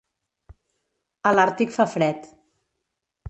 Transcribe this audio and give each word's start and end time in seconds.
A 1.31 1.35
l'Àrtic 1.35 1.75
fa 1.77 1.87
fred. 1.93 2.25